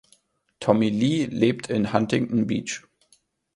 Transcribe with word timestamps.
Tommy 0.59 0.89
Le 0.89 1.27
lebt 1.27 1.67
in 1.69 1.93
Huntington 1.93 2.47
Beach. 2.47 2.81